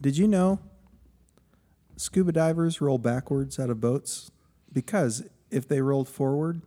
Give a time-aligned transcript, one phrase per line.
[0.00, 0.60] Did you know
[1.96, 4.30] scuba divers roll backwards out of boats?
[4.72, 6.62] Because if they rolled forward,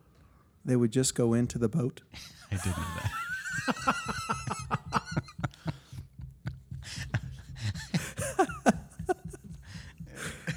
[0.66, 2.02] they would just go into the boat.
[2.52, 3.12] I did know that.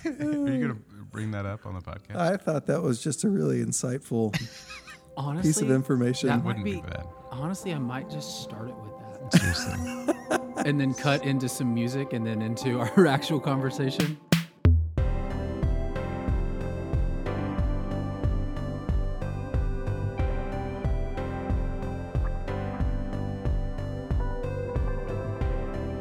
[0.04, 0.79] Are you gonna
[1.11, 2.16] bring that up on the podcast?
[2.16, 4.34] I thought that was just a really insightful
[5.16, 6.29] Honestly, piece of information.
[6.29, 6.80] that might Wouldn't be be.
[6.82, 7.07] bad.
[7.30, 10.11] Honestly, I might just start it with that, Seriously.
[10.64, 14.18] and then cut into some music, and then into our actual conversation.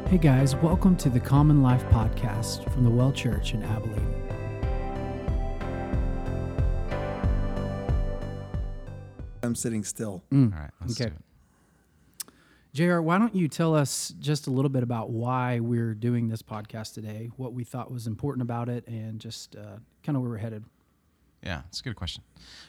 [0.08, 4.08] Hey guys, welcome to the Common Life Podcast from the Well Church in Abilene.
[9.42, 10.22] I'm sitting still.
[10.30, 10.52] Mm.
[10.52, 11.12] All right, let's Okay.
[12.74, 16.40] JR, why don't you tell us just a little bit about why we're doing this
[16.40, 20.30] podcast today, what we thought was important about it, and just uh, kind of where
[20.30, 20.64] we're headed?
[21.42, 22.22] Yeah, it's a good question.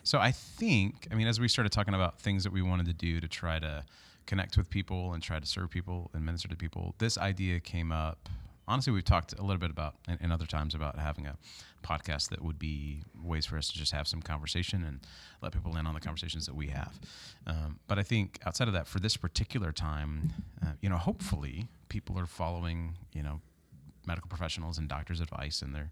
[0.04, 2.94] So I think, I mean, as we started talking about things that we wanted to
[2.94, 3.86] do to try to
[4.26, 7.92] connect with people and try to serve people and minister to people, this idea came
[7.94, 8.28] up.
[8.68, 11.36] Honestly, we've talked a little bit about, in, in other times, about having a
[11.84, 15.02] podcast that would be ways for us to just have some conversation and
[15.42, 16.98] let people in on the conversations that we have.
[17.46, 21.68] Um, but I think outside of that, for this particular time, uh, you know, hopefully
[21.90, 23.42] people are following, you know,
[24.06, 25.92] medical professionals and doctors' advice, and they're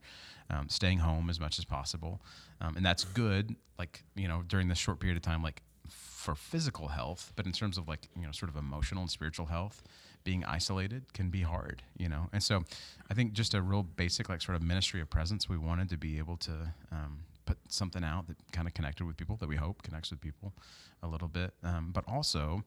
[0.49, 2.21] um, staying home as much as possible,
[2.59, 3.55] um, and that's good.
[3.77, 7.51] Like you know, during this short period of time, like for physical health, but in
[7.51, 9.81] terms of like you know, sort of emotional and spiritual health,
[10.23, 11.81] being isolated can be hard.
[11.97, 12.63] You know, and so
[13.09, 15.49] I think just a real basic like sort of ministry of presence.
[15.49, 16.73] We wanted to be able to.
[16.91, 20.21] Um, Put something out that kind of connected with people that we hope connects with
[20.21, 20.53] people
[21.01, 22.63] a little bit, um, but also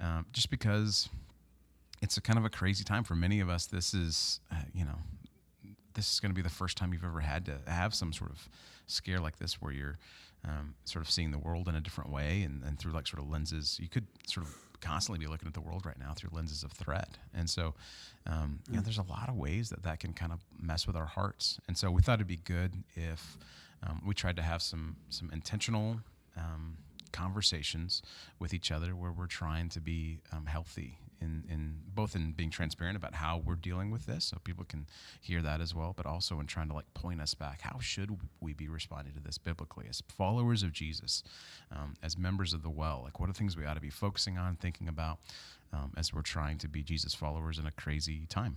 [0.00, 1.10] um, just because
[2.00, 3.66] it's a kind of a crazy time for many of us.
[3.66, 4.98] This is, uh, you know,
[5.92, 8.30] this is going to be the first time you've ever had to have some sort
[8.30, 8.48] of
[8.86, 9.98] scare like this where you're
[10.44, 13.22] um, sort of seeing the world in a different way and, and through like sort
[13.22, 13.78] of lenses.
[13.80, 16.72] You could sort of constantly be looking at the world right now through lenses of
[16.72, 17.18] threat.
[17.34, 17.74] And so,
[18.26, 20.96] um, you know, there's a lot of ways that that can kind of mess with
[20.96, 21.58] our hearts.
[21.68, 23.38] And so we thought it'd be good if
[23.82, 26.00] um, we tried to have some, some intentional
[26.36, 26.78] um,
[27.12, 28.02] conversations
[28.38, 32.50] with each other where we're trying to be um, healthy in, in both in being
[32.50, 34.86] transparent about how we're dealing with this so people can
[35.20, 37.62] hear that as well but also in trying to like point us back.
[37.62, 39.86] How should we be responding to this biblically?
[39.88, 41.22] As followers of jesus
[41.70, 44.36] um, as members of the well like what are things we ought to be focusing
[44.38, 45.18] on thinking about
[45.72, 48.56] um, as we're trying to be jesus followers in a crazy time?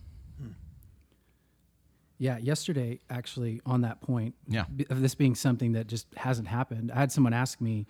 [2.18, 4.66] Yeah, yesterday, actually, on that point, Yeah.
[4.76, 7.88] b- of this being something that just hasn't happened, I had someone ask me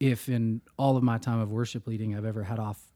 [0.00, 2.95] if in all of my time of worship leading, I've ever had off, like,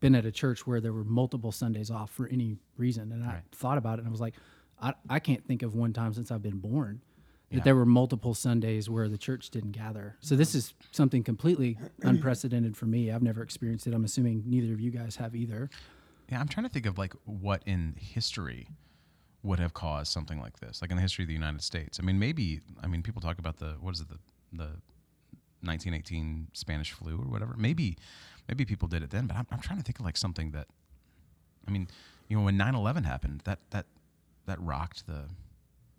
[0.00, 3.12] been at a church where there were multiple Sundays off for any reason.
[3.12, 3.42] And I Right.
[3.52, 4.34] thought about it and I was like,
[4.80, 7.02] I, I can't think of one time since I've been born
[7.50, 7.62] that Yeah.
[7.64, 10.16] there were multiple Sundays where the church didn't gather.
[10.20, 13.10] So this is something completely unprecedented for me.
[13.10, 13.94] I've never experienced it.
[13.94, 15.68] I'm assuming neither of you guys have either.
[16.30, 18.68] Yeah, I'm trying to think of like what in history
[19.42, 21.98] would have caused something like this, like in the history of the United States.
[22.00, 22.60] I mean, maybe.
[22.82, 24.18] I mean, people talk about the what is it the
[24.52, 24.68] the
[25.62, 27.54] 1918 Spanish flu or whatever.
[27.56, 27.96] Maybe
[28.48, 30.68] maybe people did it then, but I'm, I'm trying to think of like something that.
[31.66, 31.88] I mean,
[32.28, 33.86] you know, when 9/11 happened, that that
[34.46, 35.24] that rocked the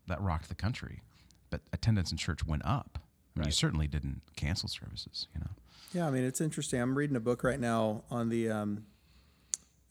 [0.07, 1.01] that rocked the country,
[1.49, 2.99] but attendance in church went up.
[3.35, 5.51] I mean, you certainly didn't cancel services, you know.
[5.93, 6.81] Yeah, I mean it's interesting.
[6.81, 8.85] I'm reading a book right now on the um,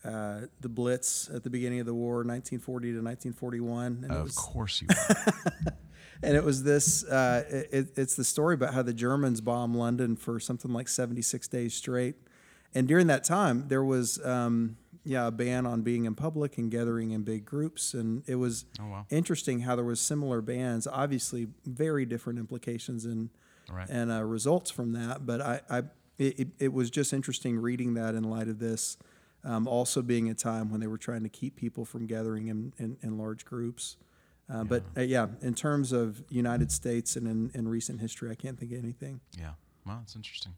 [0.05, 4.35] uh, the Blitz at the beginning of the war, 1940 to 1941, and Of was
[4.37, 4.89] course you.
[6.23, 7.05] and it was this.
[7.05, 11.49] Uh, it, it's the story about how the Germans bombed London for something like 76
[11.49, 12.17] days straight,
[12.75, 16.71] and during that time there was um, yeah a ban on being in public and
[16.71, 19.07] gathering in big groups, and it was Oh wow.
[19.11, 20.87] interesting how there was similar bans.
[20.87, 23.31] Obviously, very different implications and
[23.71, 23.87] Right.
[23.91, 25.27] and uh, results from that.
[25.27, 25.79] But I, I
[26.19, 28.97] it, it- it was just interesting reading that in light of this.
[29.45, 32.73] Um, also being a time when they were trying to keep people from gathering in,
[32.79, 33.97] in, in large groups.
[34.51, 38.35] Uh, But uh, yeah, in terms of United States and in, in recent history, I
[38.35, 39.21] can't think of anything.
[39.39, 39.53] Yeah.
[39.87, 40.53] Wow, that's interesting.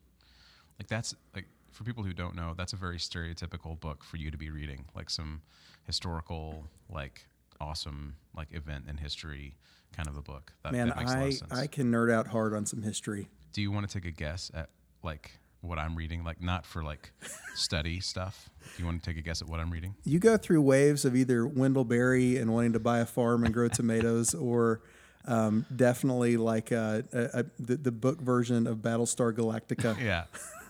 [0.78, 4.30] Like that's like for people who don't know, that's a very stereotypical book for you
[4.30, 4.86] to be reading.
[4.94, 5.42] Like some
[5.86, 7.26] historical, like
[7.60, 9.56] awesome, like event in history
[9.92, 10.52] kind of a book.
[10.62, 11.52] That, Man, that makes a lot I, of sense.
[11.52, 13.28] I can nerd out hard on some history.
[13.52, 14.70] Do you want to take a guess at
[15.02, 16.24] like what I'm reading?
[16.24, 17.12] Like not for like
[17.54, 18.50] study stuff.
[18.60, 19.94] Do you want to take a guess at what I'm reading?
[20.04, 23.52] You go through waves of either Wendell Berry and wanting to buy a farm and
[23.52, 24.82] grow tomatoes, or
[25.26, 29.96] um, definitely like uh, a, a, the, the book version of Battlestar Galactica.
[30.00, 30.24] Yeah.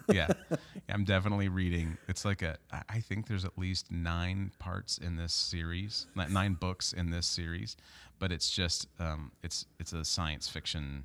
[0.08, 0.26] yeah.
[0.50, 0.56] yeah,
[0.88, 1.96] I'm definitely reading.
[2.08, 2.56] It's like a,
[2.88, 7.76] I think there's at least nine parts in this series, nine books in this series,
[8.18, 11.04] but it's just um, it's it's a science fiction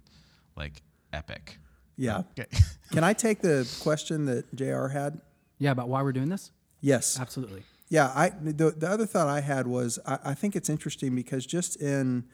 [0.58, 0.82] like
[1.14, 1.60] epic.
[1.98, 2.24] Yeah.
[2.38, 2.46] Okay.
[2.92, 5.20] Can I take the question that JR had?
[5.58, 6.52] Yeah, about why we're doing this?
[6.82, 7.20] Yes.
[7.20, 7.64] Absolutely.
[7.90, 11.46] Yeah, I the, the other thought I had was I, I think it's interesting because
[11.46, 12.26] just in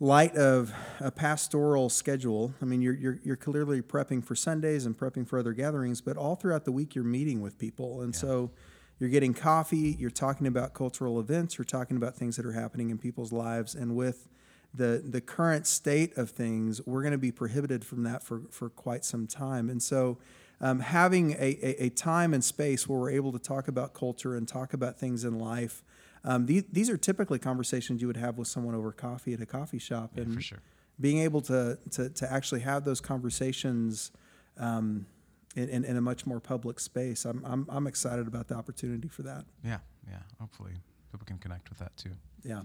[0.00, 4.96] light of a pastoral schedule, I mean you're, you're you're clearly prepping for Sundays and
[4.96, 8.50] prepping for other gatherings, but all throughout the week you're meeting with people, and so
[8.98, 12.88] you're getting coffee, you're talking about cultural events, you're talking about things that are happening
[12.88, 14.26] in people's lives, and with
[14.74, 18.68] the the current state of things, we're going to be prohibited from that for for
[18.68, 20.18] quite some time, and so
[20.60, 24.34] um, having a, a, a time and space where we're able to talk about culture
[24.34, 25.82] and talk about things in life.
[26.24, 29.46] Um, these, these are typically conversations you would have with someone over coffee at a
[29.46, 30.58] coffee shop, and for sure.
[31.00, 34.10] being able to, to, to actually have those conversations
[34.58, 35.06] um,
[35.54, 37.24] in, in, in a much more public space.
[37.24, 39.44] I'm, I'm, I'm excited about the opportunity for that.
[39.62, 39.78] Yeah,
[40.08, 40.16] yeah.
[40.40, 40.72] Hopefully,
[41.12, 42.12] people can connect with that too.
[42.42, 42.62] Yeah.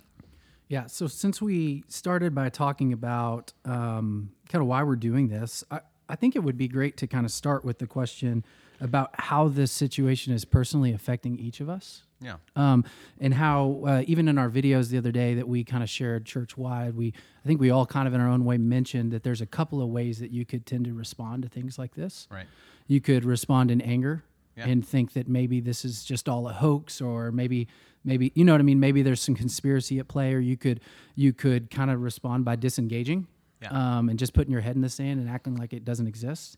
[0.71, 0.85] Yeah.
[0.87, 5.81] So since we started by talking about um, kind of why we're doing this, I,
[6.07, 8.45] I think it would be great to kind of start with the question
[8.79, 12.03] about how this situation is personally affecting each of us.
[12.21, 12.37] Yeah.
[12.55, 12.85] Um,
[13.19, 16.25] and how uh, even in our videos the other day that we kind of shared
[16.25, 17.13] church wide, we
[17.43, 19.81] I think we all kind of in our own way mentioned that there's a couple
[19.81, 22.29] of ways that you could tend to respond to things like this.
[22.31, 22.45] Right.
[22.87, 24.23] You could respond in anger
[24.55, 24.67] Yeah.
[24.69, 27.67] and think that maybe this is just all a hoax, or maybe
[28.03, 28.79] maybe you know what I mean.
[28.79, 30.79] Maybe there's some conspiracy at play, or you could
[31.15, 33.27] you could kind of respond by disengaging
[33.61, 33.97] Yeah.
[33.99, 36.57] um, and just putting your head in the sand and acting like it doesn't exist,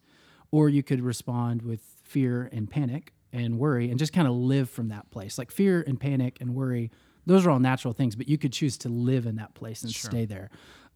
[0.51, 4.69] or you could respond with fear and panic and worry and just kind of live
[4.69, 5.37] from that place.
[5.37, 6.91] Like fear and panic and worry,
[7.25, 9.91] those are all natural things, but you could choose to live in that place and
[9.91, 10.49] stay there.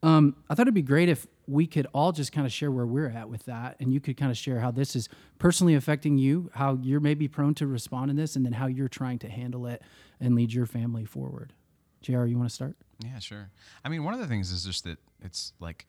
[0.04, 2.86] Um, I thought it'd be great if we could all just kind of share where
[2.86, 5.10] we're at with that, and you could kind of share how this is
[5.40, 8.88] personally affecting you, how you're maybe prone to respond in this, and then how you're
[8.88, 9.82] trying to handle it
[10.20, 11.54] and lead your family forward.
[12.02, 12.76] Jr., you want to start?
[13.04, 13.50] Yeah, sure.
[13.84, 15.88] I mean, one of the things is just that it's like,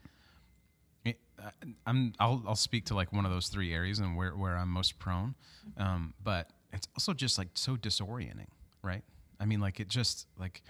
[1.43, 1.51] uh,
[1.87, 4.69] I'm I'll I'll speak to like one of those three areas and where where I'm
[4.69, 5.35] most prone,
[5.77, 8.49] um, but it's also just like so disorienting,
[8.83, 9.03] right?
[9.41, 10.63] I mean, like it just like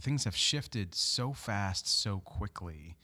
[0.00, 2.96] things have shifted so fast, so quickly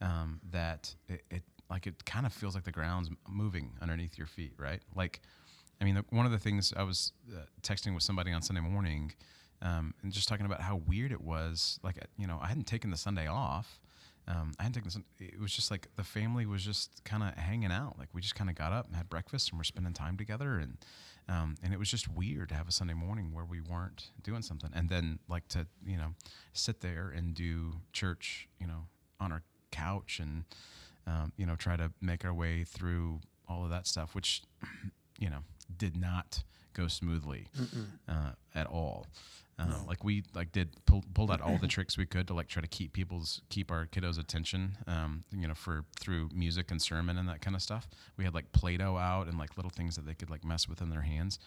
[0.00, 4.26] um, that it, it like it kind of feels like the ground's moving underneath your
[4.26, 4.82] feet, right?
[4.94, 5.20] Like,
[5.80, 8.60] I mean, the, one of the things I was uh, texting with somebody on Sunday
[8.60, 9.12] morning,
[9.62, 11.78] um, and just talking about how weird it was.
[11.82, 13.80] Like, uh, you know, I hadn't taken the Sunday off.
[14.28, 15.04] Um, I hadn't taken.
[15.18, 17.98] The, it was just like the family was just kind of hanging out.
[17.98, 20.58] Like we just kind of got up and had breakfast and we're spending time together,
[20.58, 20.76] and
[21.28, 24.42] um, and it was just weird to have a Sunday morning where we weren't doing
[24.42, 26.14] something, and then like to you know
[26.52, 28.86] sit there and do church, you know,
[29.20, 30.44] on our couch and
[31.06, 34.42] um, you know try to make our way through all of that stuff, which
[35.22, 35.42] you know
[35.78, 36.42] did not
[36.74, 37.46] go smoothly
[38.08, 39.06] uh, at all.
[39.58, 42.48] Uh, Like we like did pull, pulled out all the tricks we could to like
[42.48, 44.76] try to keep people's keep our kiddos' attention.
[44.86, 47.86] Um, you know, for through music and sermon and that kind of stuff.
[48.16, 50.80] We had like Play-Doh out and like little things that they could like mess with
[50.82, 51.38] in their hands,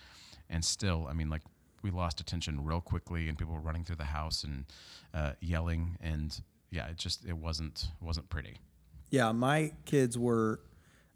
[0.49, 1.41] and still, I mean, like
[1.81, 4.65] we lost attention real quickly, and people were running through the house and
[5.13, 6.39] uh, yelling, and
[6.71, 8.59] yeah, it just it wasn't wasn't pretty.
[9.09, 10.61] Yeah, my kids were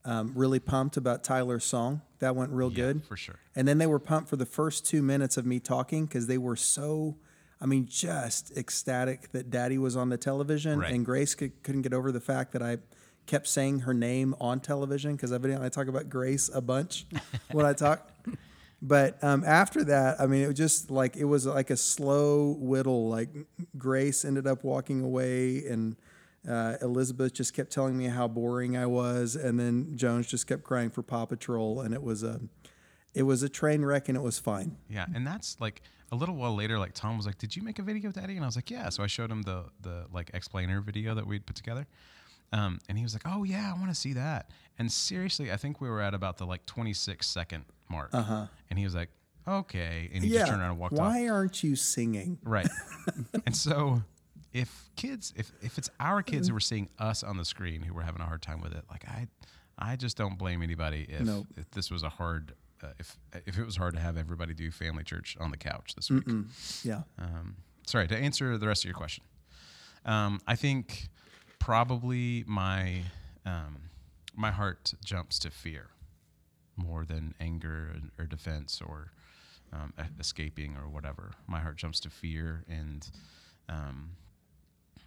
[0.05, 2.01] um, really pumped about Tyler's song.
[2.19, 3.05] That went real Yeah, good.
[3.05, 3.35] for sure.
[3.55, 6.37] And then they were pumped for the first two minutes of me talking because they
[6.37, 7.17] were so,
[7.61, 10.79] I mean, just ecstatic that Daddy was on the television.
[10.79, 10.93] Right.
[10.93, 12.77] And Grace could, couldn't get over the fact that I
[13.25, 17.05] kept saying her name on television because evidently I talk about Grace a bunch
[17.51, 18.09] when I talk.
[18.81, 22.55] But um, after that, I mean, it was just like it was like a slow
[22.59, 23.09] whittle.
[23.09, 23.27] Like
[23.77, 25.97] Grace ended up walking away, and
[26.47, 30.63] uh, Elizabeth just kept telling me how boring I was, and then Jones just kept
[30.63, 32.39] crying for Paw Patrol, and it was a,
[33.13, 34.77] it was a train wreck, and it was fine.
[34.89, 35.81] Yeah, and that's like
[36.11, 36.79] a little while later.
[36.79, 38.89] Like Tom was like, "Did you make a video, Daddy?" And I was like, "Yeah."
[38.89, 41.87] So I showed him the the like explainer video that we'd put together,
[42.53, 45.57] um, and he was like, "Oh yeah, I want to see that." And seriously, I
[45.57, 48.47] think we were at about the like 26 second mark, uh-huh.
[48.69, 49.09] and he was like,
[49.47, 50.99] "Okay," and he just turned around and walked off.
[50.99, 52.39] Why aren't you singing?
[52.43, 52.69] Right.
[53.45, 54.03] and so
[54.53, 57.93] if kids if if it's our kids who were seeing us on the screen who
[57.93, 59.27] were having a hard time with it, like I
[59.77, 61.45] I just don't blame anybody if, No.
[61.55, 62.53] if this was a hard
[62.83, 65.93] uh, if if it was hard to have everybody do family church on the couch
[65.95, 66.23] this week.
[66.83, 67.01] Yeah.
[67.17, 69.23] Um, sorry to answer the rest of your question.
[70.05, 71.09] Um, I think
[71.59, 73.03] probably my
[73.45, 73.89] um,
[74.35, 75.87] my heart jumps to fear
[76.75, 79.11] more than anger or defense or
[79.73, 81.31] um, escaping or whatever.
[81.47, 83.07] My heart jumps to fear, and
[83.67, 84.11] um,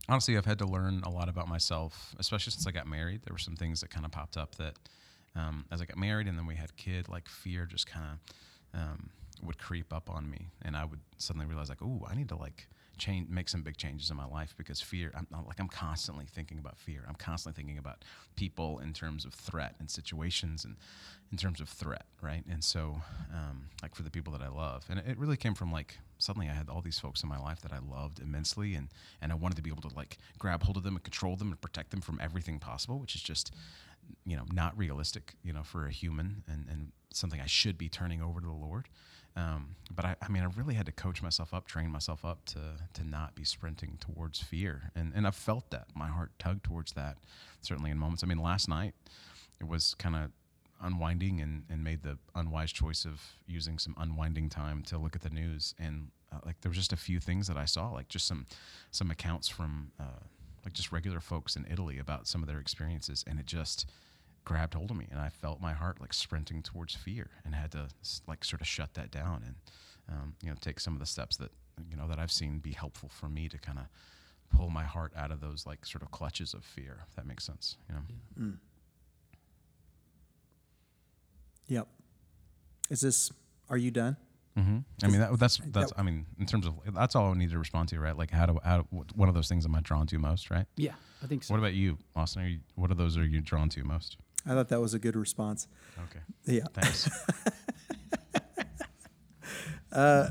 [0.08, 3.22] honestly, I've had to learn a lot about myself, especially since I got married.
[3.24, 4.76] There were some things that kind of popped up that
[5.34, 8.80] um, as I got married and then we had kid, like fear just kind of
[8.80, 9.10] um,
[9.42, 12.36] would creep up on me, and I would suddenly realize like, oh, I need to
[12.36, 12.68] like
[12.98, 15.12] change, make some big changes in my life because fear.
[15.14, 17.04] I'm like I'm constantly thinking about fear.
[17.08, 18.04] I'm constantly thinking about
[18.36, 20.76] people in terms of threat and situations and
[21.30, 22.44] in terms of threat, right?
[22.50, 23.00] And so,
[23.32, 26.48] um, like for the people that I love, and it really came from like suddenly
[26.48, 28.88] I had all these folks in my life that I loved immensely, and
[29.20, 31.48] and I wanted to be able to like grab hold of them and control them
[31.48, 33.54] and protect them from everything possible, which is just
[34.24, 37.88] you know not realistic, you know, for a human and and something I should be
[37.88, 38.88] turning over to the Lord.
[39.34, 42.44] Um, but I, I mean, I really had to coach myself up, train myself up
[42.46, 42.58] to
[42.92, 46.92] to not be sprinting towards fear, and and I've felt that my heart tug towards
[46.92, 47.16] that,
[47.60, 48.22] certainly in moments.
[48.22, 48.94] I mean, last night
[49.60, 50.30] it was kind of
[50.82, 55.22] unwinding and, and made the unwise choice of using some unwinding time to look at
[55.22, 55.74] the news.
[55.78, 58.46] And uh, like there was just a few things that I saw like just some
[58.90, 60.24] some accounts from uh,
[60.64, 63.86] like just regular folks in Italy about some of their experiences and it just
[64.44, 65.06] grabbed hold of me.
[65.10, 67.88] And I felt my heart like sprinting towards fear and had to
[68.26, 69.54] like sort of shut that down and
[70.08, 71.50] um, you know take some of the steps that
[71.90, 73.84] you know that I've seen be helpful for me to kind of
[74.56, 77.44] pull my heart out of those like sort of clutches of fear if that makes
[77.44, 78.02] sense you know
[81.72, 81.88] Yep.
[82.90, 83.32] Is this?
[83.70, 84.18] Are you done?
[84.58, 84.78] Mm-hmm.
[85.02, 85.92] I mean, that, that's that's.
[85.96, 88.14] I mean, in terms of that's all I need to respond to, right?
[88.16, 90.66] Like, how do how what- one of those things am I drawn to most, right?
[90.76, 91.54] Yeah, I think so.
[91.54, 92.42] What about you, Austin?
[92.42, 94.18] Are you, what of those are you drawn to most?
[94.44, 95.68] I thought that was a good response.
[96.10, 96.20] Okay,
[96.58, 96.64] Yeah.
[96.74, 97.08] thanks.
[99.92, 100.30] uh,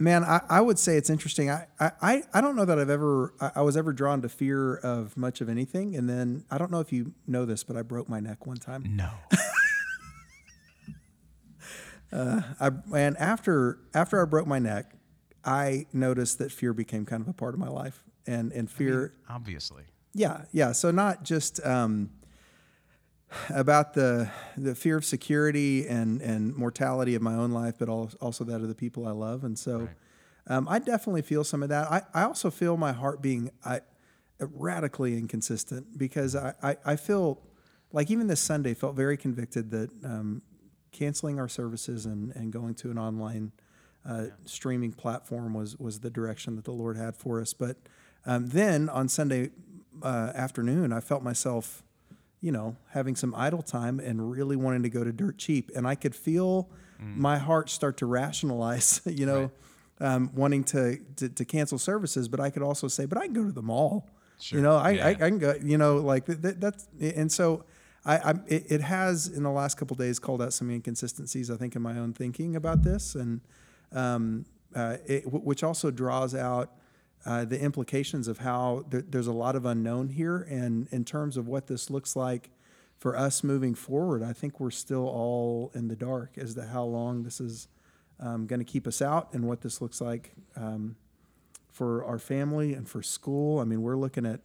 [0.00, 1.50] Man, I, I would say it's interesting.
[1.50, 4.76] I, I, I don't know that I've ever I, I was ever drawn to fear
[4.76, 5.96] of much of anything.
[5.96, 8.58] And then I don't know if you know this, but I broke my neck one
[8.58, 8.84] time.
[8.94, 9.10] no.
[12.12, 14.92] I and after after I broke my neck,
[15.44, 18.02] I noticed that fear became kind of a part of my life.
[18.26, 19.84] And and fear Obviously.
[20.14, 20.72] Yeah, yeah.
[20.72, 22.10] So not just um,
[23.50, 28.44] about the the fear of security and and mortality of my own life, but also
[28.44, 29.44] that of the people I love.
[29.44, 29.88] And so, Right.
[30.46, 31.90] um, I definitely feel some of that.
[31.90, 33.80] I, I also feel my heart being I,
[34.40, 37.42] radically inconsistent because I, I, I feel
[37.92, 40.42] like even this Sunday felt very convicted that um,
[40.92, 43.52] canceling our services and, and going to an online
[44.08, 47.52] uh, streaming platform was was the direction that the Lord had for us.
[47.52, 47.76] But
[48.26, 49.50] um, then on Sunday
[50.02, 51.82] uh, afternoon, I felt myself,
[52.40, 55.86] you know, having some idle time and really wanting to go to Dirt Cheap, and
[55.86, 56.68] I could feel
[57.00, 59.52] my heart start to rationalize, you know,
[60.00, 62.28] um, wanting to, to to cancel services.
[62.28, 64.08] But I could also say, but I can go to the mall.
[64.40, 64.58] Sure.
[64.58, 65.08] You know, I, I, Yeah.
[65.08, 67.64] I can go, you know, like that, that's, and so
[68.08, 71.56] I, I it, it has in the last couple days called out some inconsistencies, I
[71.56, 73.42] think, in my own thinking about this, and
[73.92, 76.72] um, uh, it, wh- which also draws out
[77.26, 81.36] uh, the implications of how there, there's a lot of unknown here, and in terms
[81.36, 82.48] of what this looks like
[82.96, 86.84] for us moving forward, I think we're still all in the dark as to how
[86.84, 87.68] long this is
[88.18, 90.96] um, going to keep us out and what this looks like um,
[91.70, 93.60] for our family and for school.
[93.60, 94.40] I mean, we're looking at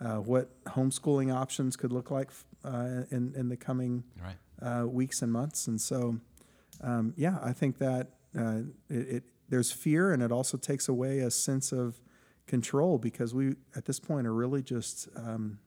[0.00, 2.30] uh, what homeschooling options could look like
[2.64, 4.36] uh, in in the coming Right.
[4.60, 5.66] uh, weeks and months.
[5.66, 6.18] And so,
[6.80, 11.18] um, yeah, I think that uh, it, it there's fear, and it also takes away
[11.20, 12.00] a sense of
[12.46, 15.58] control because we at this point are really just um,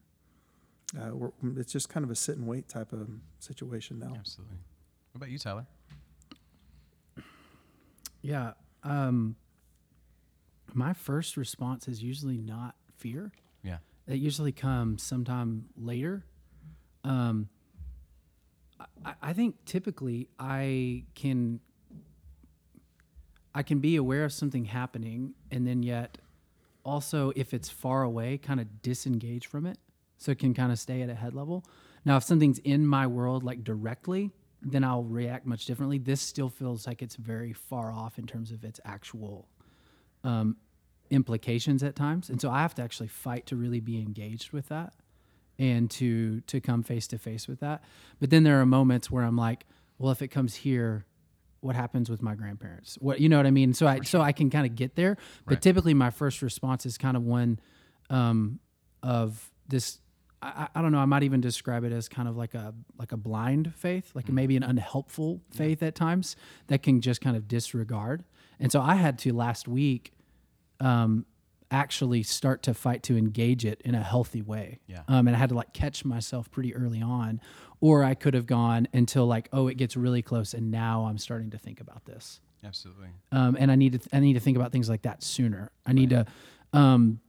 [1.00, 3.10] uh, we're, it's just kind of a sit and wait type of
[3.40, 4.14] situation now.
[4.18, 4.58] Absolutely.
[5.12, 5.66] What about you, Tyler?
[8.22, 8.54] Yeah.
[8.84, 9.36] Um,
[10.74, 13.32] my first response is usually not fear.
[13.64, 13.78] Yeah.
[14.08, 16.26] It usually comes sometime later.
[17.06, 17.50] Um,
[19.06, 21.60] I, I think typically I can
[23.54, 26.18] I can be aware of something happening, and then yet
[26.84, 29.78] also if it's far away, kind of disengage from it,
[30.18, 31.64] so it can kind of stay at a head level.
[32.04, 34.32] Now, if something's in my world like directly,
[34.62, 36.00] then I'll react much differently.
[36.00, 39.48] This still feels like it's very far off in terms of its actual
[40.24, 40.58] um,
[41.12, 44.70] implications at times, and so I have to actually fight to really be engaged with
[44.70, 44.94] that
[45.58, 47.84] and to to come face to face with that.
[48.20, 49.66] But then there are moments where I'm like,
[49.98, 51.06] well, if it comes here,
[51.62, 52.98] what happens with my grandparents?
[53.00, 53.74] What you know what I mean?
[53.74, 55.18] So I so I can kind of get there.
[55.46, 55.62] But Right.
[55.62, 57.60] typically my first response is kind of one
[58.10, 58.60] um,
[59.02, 60.00] of this.
[60.42, 61.00] I, I don't know.
[61.00, 64.30] I might even describe it as kind of like a like a blind faith, like
[64.30, 66.36] maybe an unhelpful faith at times
[66.68, 68.24] that can just kind of disregard.
[68.60, 70.14] And so I had to last week
[70.80, 71.26] um,
[71.72, 74.80] actually start to fight to engage it in a healthy way.
[74.88, 75.02] Yeah.
[75.08, 77.42] Um, and I had to like catch myself pretty early on,
[77.82, 81.18] or I could have gone until like, oh, it gets really close, and now I'm
[81.18, 82.40] starting to think about this.
[82.64, 83.10] Absolutely.
[83.32, 85.72] Um, and I need to I need to think about things like that sooner.
[85.86, 86.26] I need to.
[86.74, 87.20] Um,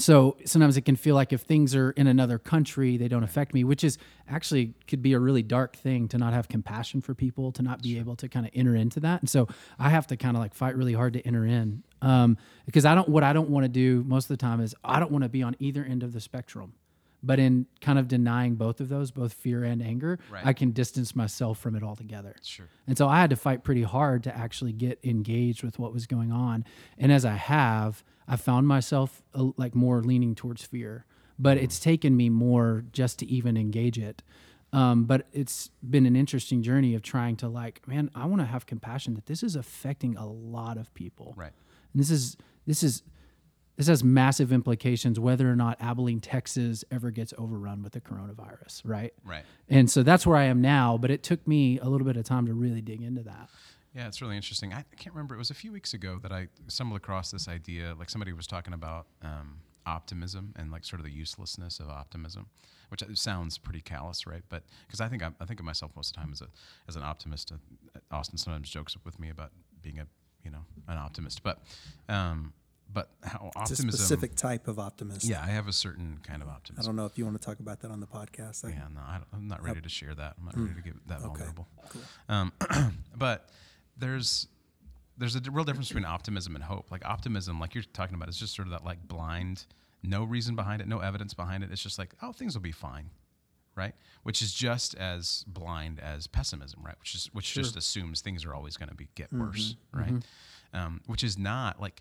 [0.00, 3.54] so sometimes it can feel like if things are in another country they don't affect
[3.54, 7.14] me which is actually could be a really dark thing to not have compassion for
[7.14, 9.20] people to not be able to kind of enter into that.
[9.20, 12.36] And so i have to kind of like fight really hard to enter in um,
[12.66, 14.98] because i don't what i don't want to do most of the time is i
[14.98, 16.72] don't want to be on either end of the spectrum
[17.22, 20.46] but in kind of denying both of those both fear and anger Right.
[20.46, 22.68] i can distance myself from it altogether Sure.
[22.86, 26.06] and so I had to fight pretty hard to actually get engaged with what was
[26.06, 26.64] going on.
[26.98, 31.04] And as I have, I found myself uh, like more leaning towards fear.
[31.38, 34.22] But it's taken me more just to even engage it.
[34.72, 38.46] Um, but it's been an interesting journey of trying to like, man, I want to
[38.46, 41.34] have compassion that this is affecting a lot of people.
[41.36, 41.52] Right.
[41.92, 42.36] And this is
[42.66, 43.02] this is
[43.80, 48.82] this has massive implications whether or not Abilene, Texas ever gets overrun with the coronavirus,
[48.84, 49.14] right?
[49.24, 49.42] Right.
[49.70, 52.24] And so that's where I am now, but it took me a little bit of
[52.24, 53.48] time to really dig into that.
[53.94, 54.74] Yeah, it's really interesting.
[54.74, 55.34] I, can't remember.
[55.34, 57.94] It was a few weeks ago that I stumbled across this idea.
[57.98, 62.48] Like somebody was talking about um, optimism and like sort of the uselessness of optimism,
[62.90, 64.42] which uh, sounds pretty callous, right?
[64.50, 66.48] But because I think I, I think of myself most of the time as a
[66.86, 67.50] as an optimist.
[67.50, 70.06] Uh, Austin sometimes jokes with me about being a
[70.44, 71.62] you know an optimist, but
[72.10, 72.52] um,
[72.92, 75.30] but how It's a specific type of optimism.
[75.30, 76.82] Yeah, I have a certain kind of optimism.
[76.82, 78.64] I don't know if you want to talk about that on the podcast.
[78.64, 80.34] I, yeah, no, I I'm not ready to share that.
[80.38, 81.26] I'm not ready to get that Hmm.
[81.26, 81.68] Okay, vulnerable.
[82.28, 82.52] Um,
[83.16, 83.48] but
[83.96, 84.48] there's
[85.18, 86.90] there's a real difference between optimism and hope.
[86.90, 89.66] Like optimism, like you're talking about, is just sort of that like blind,
[90.02, 91.70] no reason behind it, no evidence behind it.
[91.70, 93.10] It's just like, oh, things will be fine,
[93.76, 93.94] right?
[94.22, 96.98] Which is just as blind as pessimism, right?
[96.98, 100.14] Which is which just assumes things are always going to be get worse, right?
[100.72, 102.00] Um, which is not like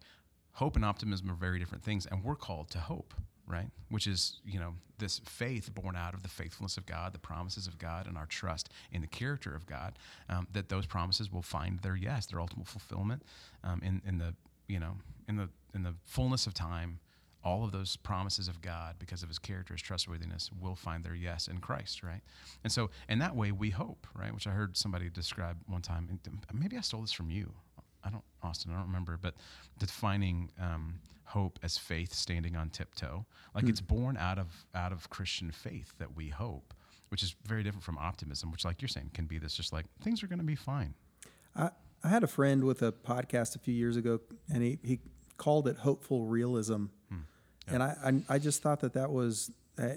[0.60, 3.14] hope and optimism are very different things, and we're called to hope,
[3.48, 3.70] right?
[3.88, 7.66] Which is you know this faith born out of the faithfulness of God, the promises
[7.66, 9.98] of God, and our trust in the character of God.
[10.28, 13.24] Um, that those promises will find their yes, their ultimate fulfillment
[13.64, 14.36] um, in in the
[14.68, 14.98] you know
[15.30, 17.00] in the in the fullness of time.
[17.42, 21.16] All of those promises of God, because of His character, His trustworthiness, will find their
[21.16, 22.20] yes in Christ, right?
[22.66, 24.34] And so, in that way, we hope, right?
[24.34, 26.10] Which I heard somebody describe one time.
[26.10, 27.54] and Maybe I stole this from you.
[28.04, 29.36] I don't, Austin, I don't remember, but
[29.78, 35.10] defining um, hope as faith standing on tiptoe, like it's born out of out of
[35.10, 36.74] Christian faith that we hope,
[37.10, 39.86] which is very different from optimism, which, like you're saying, can be this just like
[40.02, 40.94] things are going to be fine.
[41.56, 41.70] I,
[42.04, 44.22] I had a friend with a podcast a few years ago,
[44.54, 45.00] and he, he
[45.38, 46.86] called it hopeful realism.
[47.72, 47.96] And I,
[48.30, 49.52] I, I just thought that that was,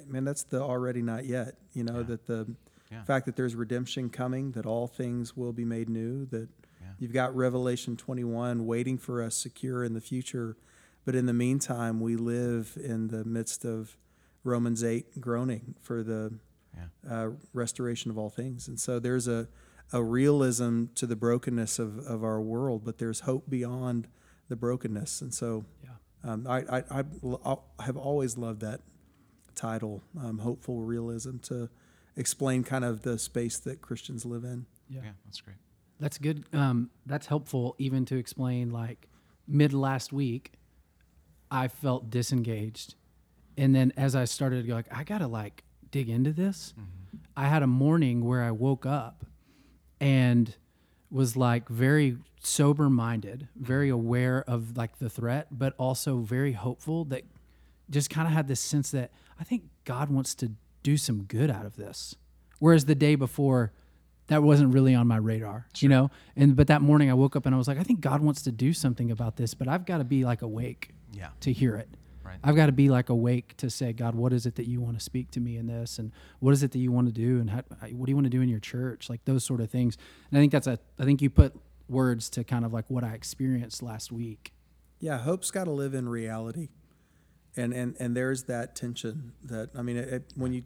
[0.07, 1.55] man, that's the already not yet.
[1.72, 2.55] You know, that the
[2.90, 3.03] Yeah.
[3.05, 6.62] fact that there's redemption coming, that all things will be made new, that Yeah.
[7.02, 10.56] You've got Revelation 21 waiting for us secure in the future.
[11.04, 13.96] But in the meantime, we live in the midst of
[14.44, 16.34] Romans 8 groaning for the
[16.76, 16.86] Yeah.
[17.10, 18.68] uh, restoration of all things.
[18.68, 19.48] And so there's a,
[19.92, 24.06] a realism to the brokenness of, of our world, but there's hope beyond
[24.48, 25.20] the brokenness.
[25.22, 25.90] And so Yeah.
[26.22, 27.04] um, I, I, I,
[27.44, 28.80] I have always loved that
[29.56, 31.68] title, um, Hopeful Realism, to
[32.16, 34.66] explain kind of the space that Christians live in.
[34.88, 35.00] Yeah.
[35.04, 35.56] Yeah, that's great.
[36.02, 36.44] That's good.
[36.52, 39.06] Um, that's helpful even to explain like
[39.46, 40.50] mid last week,
[41.48, 42.96] I felt disengaged.
[43.56, 45.62] And then as I started to go like, I gotta like
[45.92, 46.74] dig into this,
[47.36, 49.24] I had a morning where I woke up
[50.00, 50.52] and
[51.08, 57.04] was like very sober minded, very aware of like the threat, but also very hopeful
[57.06, 57.22] that
[57.90, 60.50] just kind of had this sense that I think God wants to
[60.82, 62.16] do some good out of this.
[62.58, 63.72] Whereas the day before,
[64.28, 66.11] that wasn't really on my radar, you know?
[66.37, 68.42] And but that morning I woke up and I was like, I think God wants
[68.42, 71.28] to do something about this, but I've got to be like awake Yeah.
[71.40, 71.88] to hear it.
[72.24, 72.38] Right.
[72.44, 74.96] I've got to be like awake to say, God, what is it that you want
[74.96, 77.40] to speak to me in this, and what is it that you want to do,
[77.40, 79.70] and how, what do you want to do in your church, like those sort of
[79.70, 79.96] things.
[80.30, 81.52] And I think that's a, I think you put
[81.88, 84.52] words to kind of like what I experienced last week.
[85.00, 86.68] Yeah, hope's got to live in reality,
[87.56, 90.62] and and and there's that tension that I mean, it, it- when you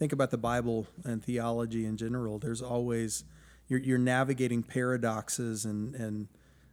[0.00, 3.22] think about the Bible and theology in general, there's always
[3.68, 6.28] you're you're navigating paradoxes and and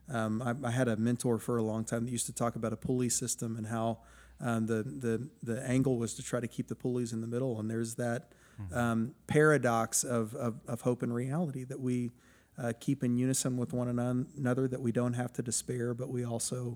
[0.09, 2.71] um, I, I had a mentor for a long time that used to talk about
[2.71, 3.99] a pulley system and how
[4.39, 7.59] um, the the the angle was to try to keep the pulleys in the middle,
[7.59, 8.31] and there's that
[8.73, 12.11] um, paradox of, of of hope and reality that we.
[12.59, 16.25] Uh, keep in unison with one another, that we don't have to despair, but we
[16.25, 16.75] also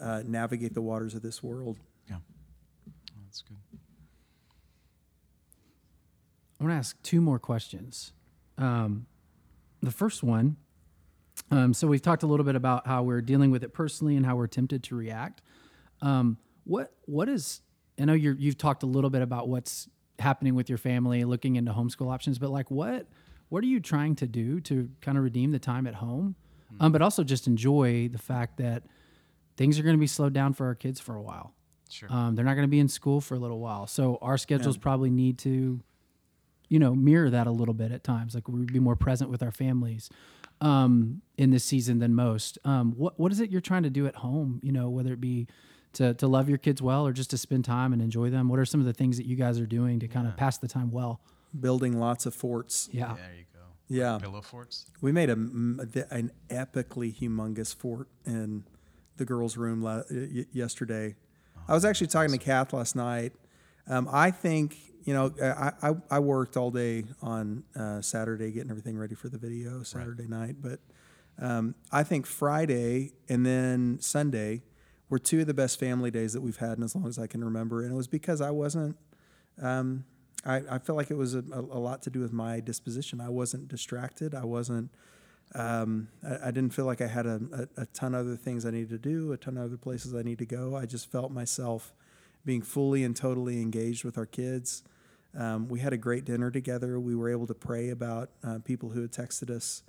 [0.00, 1.80] uh, navigate the waters of this world.
[2.08, 2.18] Yeah.
[3.24, 3.56] That's good.
[6.66, 8.12] I want to ask two more questions.
[8.58, 9.06] Um,
[9.82, 10.56] the first one,
[11.52, 14.26] um, so we've talked a little bit about how we're dealing with it personally and
[14.26, 15.42] how we're tempted to react.
[16.02, 17.60] Um, what what is?
[18.00, 21.54] I know you're, you've talked a little bit about what's happening with your family, looking
[21.54, 23.06] into homeschool options, but like what
[23.48, 26.34] what are you trying to do to kind of redeem the time at home,
[26.80, 28.82] um, but also just enjoy the fact that
[29.56, 31.54] things are going to be slowed down for our kids for a while.
[31.88, 32.12] Sure.
[32.12, 34.76] Um, they're not going to be in school for a little while, so our schedules
[34.76, 35.80] probably need to,
[36.68, 38.34] you know, mirror that a little bit at times.
[38.34, 40.10] Like we'd be more present with our families
[40.60, 42.58] um, in this season than most.
[42.64, 44.60] Um, what what is it you're trying to do at home?
[44.62, 45.46] You know, whether it be
[45.94, 48.48] to to love your kids well or just to spend time and enjoy them.
[48.48, 50.58] What are some of the things that you guys are doing to kind of pass
[50.58, 51.20] the time well?
[51.58, 52.88] Building lots of forts.
[52.92, 53.14] Yeah.
[53.14, 53.60] There you go.
[53.88, 54.18] Yeah.
[54.20, 54.86] Pillow forts.
[55.00, 58.64] We made a, m- the- an epically humongous fort in
[59.16, 61.14] the girls' room la- y- yesterday.
[61.68, 63.32] I was actually talking to Kath last night.
[63.88, 64.76] Um, I think
[65.06, 69.30] you know I, I, I worked all day on uh, Saturday getting everything ready for
[69.30, 70.80] the video Saturday night, but
[71.40, 74.62] um, I think Friday and then Sunday
[75.08, 77.26] were two of the best family days that we've had in as long as I
[77.26, 78.96] can remember, and it was because I wasn't.
[79.62, 80.04] Um,
[80.44, 83.20] I, I felt like it was a, a, a lot to do with my disposition.
[83.20, 84.34] I wasn't distracted.
[84.34, 84.90] I wasn't.
[85.54, 88.66] Um, I, I didn't feel like I had a, a, a ton of other things
[88.66, 90.76] I needed to do, a ton of other places I need to go.
[90.76, 91.92] I just felt myself
[92.44, 94.82] being fully and totally engaged with our kids.
[95.36, 96.98] Um, we had a great dinner together.
[96.98, 99.82] We were able to pray about uh, people who had texted us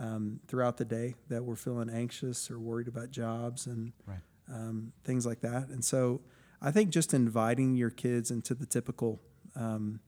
[0.00, 4.20] um, throughout the day that were feeling anxious or worried about jobs and Right.
[4.52, 5.68] um, things like that.
[5.68, 6.20] And so
[6.62, 9.20] I think just inviting your kids into the typical,
[9.54, 10.00] um,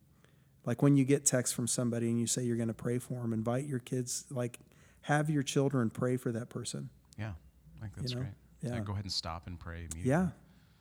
[0.64, 3.14] like when you get text from somebody and you say you're going to pray for
[3.20, 4.59] them, invite your kids, like
[5.03, 6.88] have your children pray for that person.
[7.18, 7.33] Yeah.
[7.79, 8.20] I think that's know?
[8.20, 8.33] great.
[8.62, 8.81] Yeah.
[8.81, 10.11] go ahead and stop and pray immediately.
[10.11, 10.29] Yeah.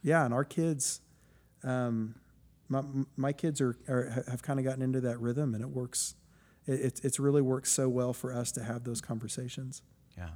[0.02, 0.26] Yeah.
[0.26, 1.02] And our kids,
[1.63, 2.15] um,
[2.69, 2.84] my,
[3.15, 6.15] my kids are, are have kind of gotten into that rhythm and it works.
[6.65, 9.82] It, it, it's really worked so well for us to have those conversations.
[10.17, 10.30] Yeah,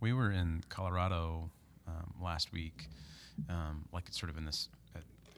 [0.00, 1.50] we were in Colorado
[1.88, 2.88] um, last week,
[3.48, 4.68] um, like sort of in this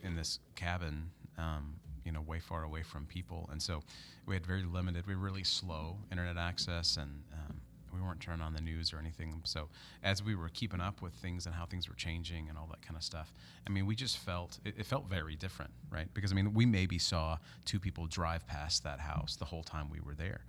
[0.02, 3.82] in this cabin, um, you know, way far away from people, and so
[4.26, 7.56] we had very limited, we were really slow internet access, and um,
[7.96, 9.40] we weren't turning on the news or anything.
[9.44, 9.68] So
[10.02, 12.82] as we were keeping up with things and how things were changing and all that
[12.82, 13.32] kind of stuff,
[13.66, 16.08] I mean, we just felt it, it felt very different, right?
[16.14, 19.90] Because I mean, we maybe saw two people drive past that house the whole time
[19.90, 20.44] we were there,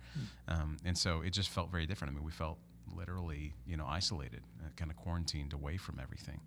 [0.48, 2.12] um, and so it just felt very different.
[2.12, 2.58] I mean, we felt
[2.96, 6.40] literally, you know, isolated, uh, kind of quarantined away from everything.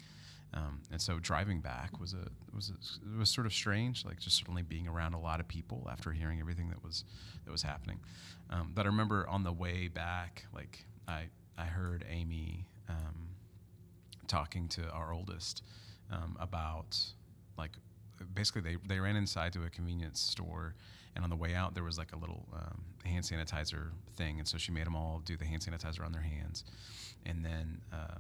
[0.54, 4.20] Um, and so driving back was a was a, it was sort of strange, like
[4.20, 7.06] just suddenly being around a lot of people after hearing everything that was
[7.46, 8.00] that was happening.
[8.50, 11.26] Um, but I remember on the way back, like I
[11.58, 13.30] I heard Amy um,
[14.28, 15.64] talking to our oldest
[16.12, 16.98] um, about
[17.58, 17.72] like
[18.34, 20.76] basically they, they ran inside to a convenience store
[21.16, 24.48] and on the way out there was like a little um, hand sanitizer thing and
[24.48, 26.64] so she made them all do the hand sanitizer on their hands.
[27.26, 28.20] And then uh,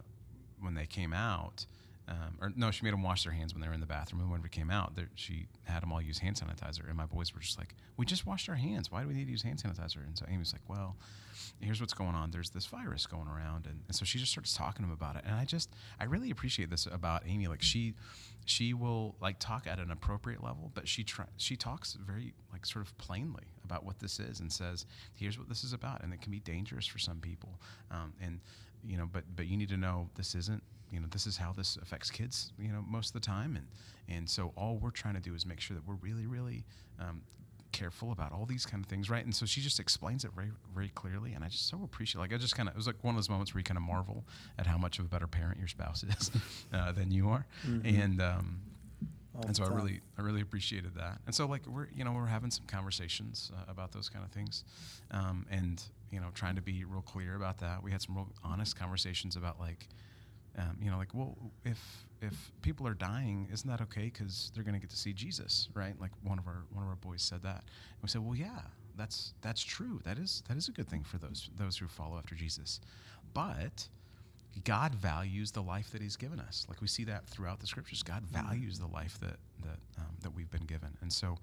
[0.59, 1.65] when they came out
[2.07, 4.21] um, or no, she made them wash their hands when they were in the bathroom.
[4.21, 6.87] And when we came out, she had them all use hand sanitizer.
[6.87, 8.91] And my boys were just like, "We just washed our hands.
[8.91, 10.97] Why do we need to use hand sanitizer?" And so Amy's like, "Well,
[11.59, 12.31] here's what's going on.
[12.31, 15.15] There's this virus going around." And, and so she just starts talking to them about
[15.15, 15.23] it.
[15.25, 17.47] And I just, I really appreciate this about Amy.
[17.47, 17.93] Like she,
[18.45, 22.65] she will like talk at an appropriate level, but she try, she talks very like
[22.65, 26.13] sort of plainly about what this is and says, "Here's what this is about," and
[26.13, 27.59] it can be dangerous for some people.
[27.91, 28.39] Um, and
[28.83, 31.51] you know, but but you need to know this isn't you know this is how
[31.53, 33.55] this affects kids you know most of the time.
[33.55, 33.67] And
[34.07, 36.65] and so all we're trying to do is make sure that we're really really
[36.99, 37.21] um,
[37.71, 39.23] careful about all these kind of things right?
[39.23, 42.33] And so she just explains it very very clearly and i just so appreciate like
[42.33, 43.83] i just kind of it was like one of those moments where you kind of
[43.83, 44.25] marvel
[44.59, 46.31] at how much of a better parent your spouse is
[46.73, 47.45] uh, than you are.
[47.85, 48.59] And um,
[49.35, 51.19] All and so the I really, I really appreciated that.
[51.25, 54.31] And so like we're, you know, we're having some conversations uh, about those kind of
[54.31, 54.65] things,
[55.11, 57.81] um, and you know, trying to be real clear about that.
[57.81, 59.87] We had some real honest conversations about like,
[60.57, 61.79] um, you know, like, well, if
[62.21, 64.05] if people are dying, isn't that okay?
[64.05, 65.99] Because they're going to get to see Jesus, right?
[65.99, 67.63] Like one of our one of our boys said that.
[67.63, 68.61] And we said, well, yeah,
[68.97, 70.01] that's that's true.
[70.03, 72.81] That is that is a good thing for those those who follow after Jesus,
[73.33, 73.87] but
[74.63, 76.65] God values the life that He's given us.
[76.69, 78.03] Like we see that throughout the scriptures.
[78.03, 81.37] God values the life that that um, that we've been given, and so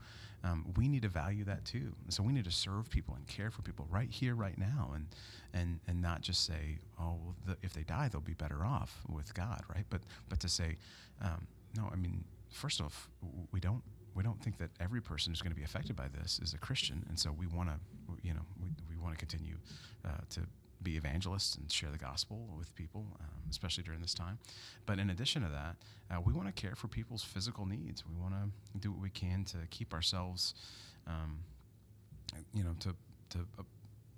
[0.45, 1.95] um, we need to value that too.
[2.05, 4.93] And so we need to serve people and care for people right here, right now,
[4.95, 5.07] and
[5.55, 9.01] and and not just say, oh, well, the, if they die, they'll be better off
[9.09, 9.85] with God, right?
[9.91, 10.77] But but to say,
[11.23, 13.09] um, no, I mean, first off,
[13.53, 13.83] we don't
[14.15, 16.59] we don't think that every person who's going to be affected by this is a
[16.59, 17.77] Christian, and so we want to,
[18.23, 19.57] you know, we, we want to continue
[20.05, 20.41] uh, to
[20.83, 24.39] be evangelists and share the gospel with people, um, especially during this time.
[24.87, 25.77] But in addition to that,
[26.11, 28.05] uh, we want to care for people's physical needs.
[28.07, 30.55] We want to do what we can to keep ourselves,
[31.07, 31.41] um,
[32.55, 32.95] you know, to
[33.31, 33.63] to uh,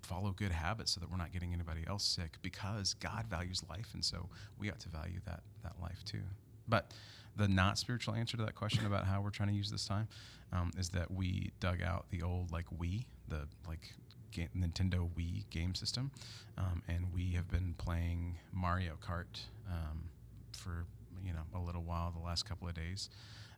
[0.03, 3.88] follow good habits so that we're not getting anybody else sick because God values life,
[3.94, 6.23] and so we ought to value that that life too.
[6.68, 6.92] But
[7.37, 10.09] the not spiritual answer to that question about how we're trying to use this time
[10.53, 13.94] um, is that we dug out the old like we the like
[14.33, 16.11] ga- Nintendo Wii game system,
[16.59, 20.05] um, and we have been playing Mario Kart um,
[20.53, 20.85] for
[21.25, 23.09] you know a little while the last couple of days,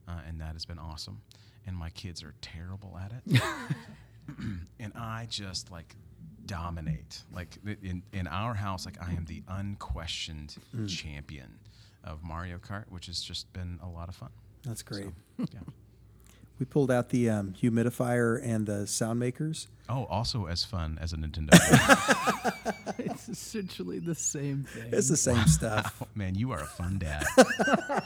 [0.09, 1.21] uh, and that has been awesome.
[1.67, 3.41] And my kids are terrible at it,
[4.81, 5.95] and I just like
[6.47, 7.23] dominate.
[7.33, 10.57] Like in in our house, like I am the unquestioned
[10.89, 11.59] champion
[12.05, 14.31] of Mario Kart, which has just been a lot of fun.
[14.65, 15.05] That's great.
[15.39, 15.61] So, yeah.
[16.59, 19.67] We pulled out the um, humidifier and the sound makers.
[19.89, 21.51] Oh, also as fun as a Nintendo.
[22.99, 24.91] it's essentially the same thing.
[24.93, 26.03] It's the same stuff.
[26.15, 27.25] Man, you are a fun dad.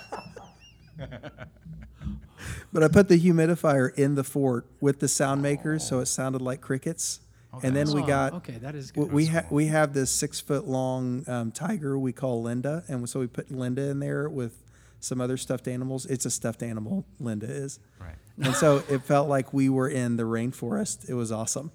[2.72, 6.42] But I put the humidifier in the fort with the sound makers, so it sounded
[6.42, 7.20] like crickets.
[7.54, 7.66] Okay.
[7.66, 8.59] And then we Oh, got okay.
[8.59, 9.11] That is good.
[9.11, 13.20] we, ha- we have this six foot long um, tiger we call Linda, and so
[13.20, 14.54] we put Linda in there with
[15.00, 16.06] some other stuffed animals.
[16.06, 18.14] It's a stuffed animal, Linda is, right.
[18.42, 21.09] and so it felt like we were in the rainforest.
[21.09, 21.70] It was awesome.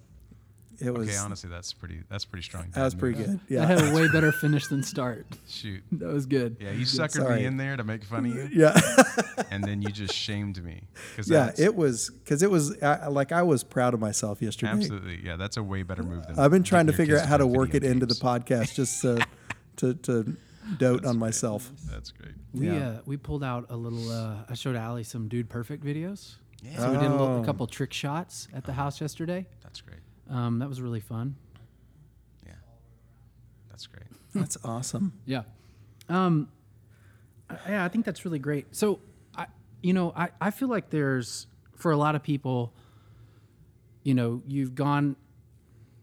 [0.84, 2.02] It was Okay, honestly, that's pretty.
[2.10, 2.72] That's pretty strong.
[2.74, 3.40] that was pretty good.
[3.48, 5.28] Yeah, I had a way better finish than start.
[5.48, 5.84] Shoot.
[5.92, 6.58] That was good.
[6.60, 7.42] Yeah, you suckered Sorry.
[7.42, 8.80] me in there to make fun of you, yeah,
[9.52, 10.82] and then you just shamed me.
[11.16, 11.52] Cause yeah.
[11.56, 14.72] It was because it was I, like I was proud of myself yesterday.
[14.72, 15.22] absolutely.
[15.24, 16.40] Yeah, that's a way better move than.
[16.40, 19.02] I've been trying to figure out how to work it video into the podcast just
[19.04, 19.24] to
[19.78, 20.36] to, to
[20.80, 21.28] dote That's on great.
[21.28, 21.72] myself.
[21.92, 22.34] That's great.
[22.54, 22.88] We Yeah.
[22.90, 24.10] uh, we pulled out a little.
[24.12, 26.36] Uh, I showed Ali some Dude Perfect videos.
[26.64, 27.42] Yeah, So we did a, little, Oh.
[27.42, 29.48] a couple trick shots at the house yesterday.
[29.64, 30.00] that's great.
[30.30, 31.36] Um, that was really fun.
[32.46, 32.54] Yeah,
[33.70, 34.06] that's great.
[34.34, 35.14] That's awesome.
[35.26, 35.44] Yeah.
[36.08, 36.50] Um,
[37.50, 38.76] I- yeah, I think that's really great.
[38.76, 39.00] So,
[39.36, 39.48] I,
[39.82, 42.74] you know, I, I feel like there's, for a lot of people,
[44.04, 45.16] you know, you've gone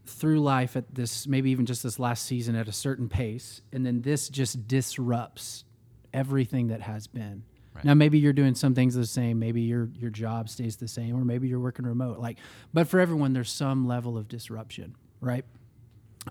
[0.07, 3.85] through life at this, maybe even just this last season at a certain pace, and
[3.87, 5.65] then this just disrupts
[6.13, 7.45] everything that has been.
[7.75, 7.85] Right.
[7.85, 9.39] Now, maybe you're doing some things the same.
[9.39, 12.19] Maybe your your job stays the same, or maybe you're working remote.
[12.19, 12.39] Like,
[12.73, 15.45] but for everyone, there's some level of disruption, right?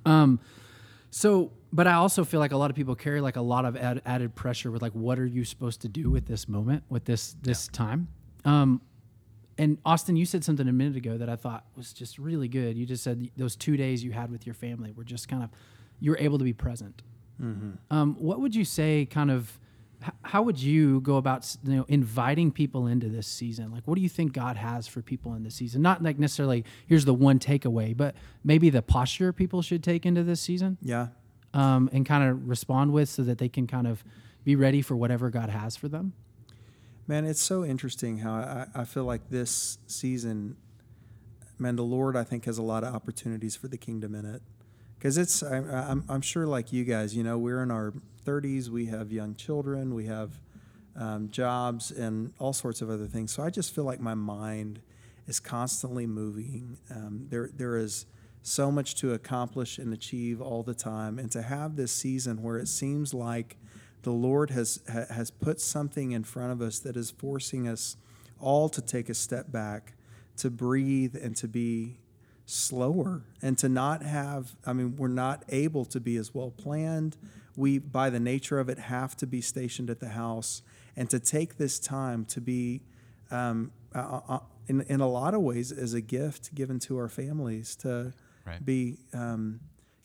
[0.06, 0.40] Um,
[1.10, 3.78] so, but I also feel like a lot of people carry like a lot of
[3.78, 7.06] add, added pressure with like, what are you supposed to do with this moment, with
[7.06, 8.10] this this time?
[8.44, 8.82] Um,
[9.58, 12.78] and Austin, you said something a minute ago that I thought was just really good.
[12.78, 15.50] You just said those two days you had with your family were just kind of
[16.00, 17.02] you were able to be present.
[17.90, 19.60] Um, what would you say, kind of?
[20.22, 23.72] How would you go about you know inviting people into this season?
[23.72, 25.82] Like, what do you think God has for people in this season?
[25.82, 30.24] Not like necessarily here's the one takeaway, but maybe the posture people should take into
[30.24, 31.08] this season Yeah.
[31.54, 34.04] um, and kind of respond with so that they can kind of
[34.44, 36.14] be ready for whatever God has for them.
[37.08, 40.58] Man, it's so interesting how I, I feel like this season,
[41.58, 44.42] man, the Lord, I think, has a lot of opportunities for the kingdom in it.
[45.00, 47.94] Because it's, I, I'm, I'm sure, like you guys, you know, we're in our
[48.28, 50.32] 30s, we have young children, we have
[50.98, 53.32] um, jobs, and all sorts of other things.
[53.32, 54.82] So I just feel like my mind
[55.28, 56.78] is constantly moving.
[56.94, 58.06] Um, there, there is
[58.42, 61.20] so much to accomplish and achieve all the time.
[61.20, 63.58] And to have this season where it seems like
[64.04, 67.98] the Lord has ha, has put something in front of us that is forcing us
[68.40, 69.94] all to take a step back,
[70.38, 71.98] to breathe, and to be
[72.46, 74.56] slower, and to not have.
[74.66, 77.18] I mean, we're not able to be as well planned.
[77.58, 80.62] We, by the nature of it, have to be stationed at the house,
[80.96, 82.84] and to take this time to be.
[83.30, 87.10] Um, uh, uh, in, in a lot of ways, as a gift given to our
[87.10, 88.14] families to
[88.48, 88.66] Right.
[88.66, 89.60] be um,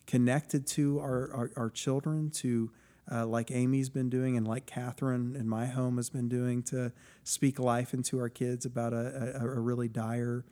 [0.05, 2.71] connected to our, our, our children, to
[3.09, 6.91] uh, like Amy's been doing, and like Catherine in my home has been doing, to
[7.23, 10.43] speak life into our kids about a, a, a really dire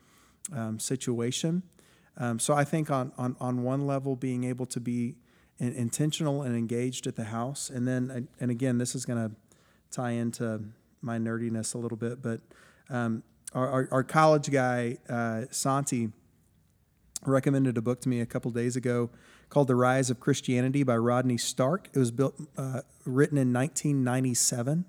[0.56, 1.64] um, situation.
[2.18, 5.16] Um, so I think on, on, on one level, being able to be
[5.62, 9.36] in, intentional and engaged at the house, and then and again, this is going to
[9.91, 10.62] tie into
[11.02, 12.41] my nerdiness a little bit, but
[12.89, 16.10] um, our, our, our college guy uh, Santi
[17.26, 19.10] recommended a book to me a couple days ago
[19.50, 21.89] called The Rise of Christianity by Rodney Stark.
[21.93, 24.86] It was built, uh, written in 1997.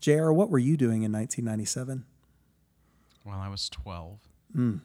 [0.00, 2.04] JR, what were you doing in 1997?
[3.24, 4.18] Well, I was 12.
[4.52, 4.76] Hmm.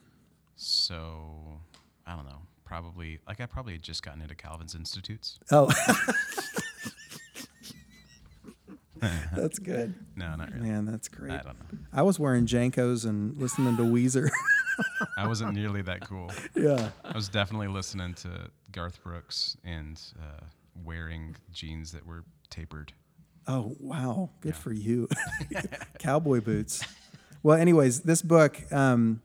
[0.56, 1.62] So,
[2.06, 2.42] I don't know.
[2.68, 5.40] Probably, like, I probably had just gotten into Calvin's Institutes.
[5.52, 5.72] Oh,
[9.36, 9.96] that's good.
[10.18, 10.68] No, not really.
[10.68, 11.32] Man, that's great.
[11.32, 11.80] I don't know.
[11.94, 14.30] I was wearing JNCOs and listening to Weezer.
[15.18, 16.30] I wasn't nearly that cool.
[16.56, 16.90] yeah.
[17.06, 20.44] I was definitely listening to Garth Brooks and uh,
[20.84, 22.92] wearing jeans that were tapered.
[23.48, 24.32] Oh, wow.
[24.42, 25.08] Good for you.
[26.00, 26.84] Cowboy boots.
[27.44, 29.22] Well, anyways, this book, um,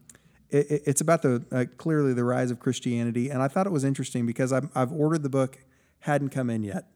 [0.53, 3.31] it, it- it's about the uh, clearly the rise of Christianity.
[3.31, 5.59] And I thought it was interesting because I've, I've ordered the book,
[6.01, 6.87] hadn't come in yet.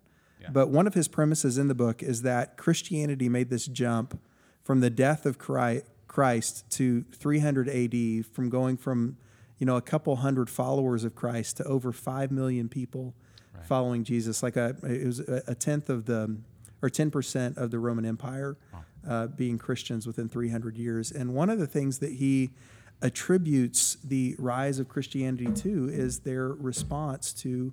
[0.40, 0.48] Yeah.
[0.52, 4.20] But one of his premises in the book is that Christianity made this jump
[4.62, 9.16] from the death of Christ to 300 AD, from going from
[9.58, 13.14] you know a couple hundred followers of Christ to over five million people
[13.54, 13.64] Right.
[13.64, 14.42] following Jesus.
[14.42, 16.36] Like a it was a a tenth of the,
[16.82, 18.58] or 10% of the Roman Empire
[19.08, 21.10] uh, being Christians within 300 years.
[21.10, 22.50] And one of the things that he
[23.02, 27.72] attributes the rise of Christianity to is their response to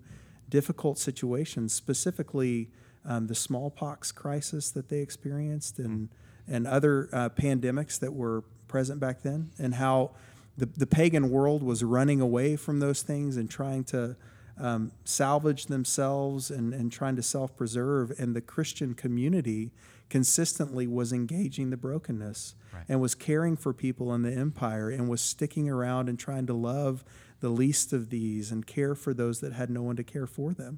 [0.50, 2.70] difficult situations, specifically
[3.06, 6.10] um, the smallpox crisis that they experienced and,
[6.48, 10.12] and other uh, pandemics that were present back then, and how
[10.58, 14.16] the, the pagan world was running away from those things and trying to
[14.60, 18.12] um, salvage themselves and, and trying to self preserve.
[18.20, 19.72] And the Christian community
[20.14, 22.86] consistently was engaging the brokenness Right.
[22.88, 26.54] and was caring for people in the empire and was sticking around and trying to
[26.54, 27.04] love
[27.40, 30.54] the least of these and care for those that had no one to care for
[30.54, 30.78] them.